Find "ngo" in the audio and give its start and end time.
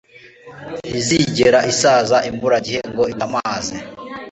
2.89-3.03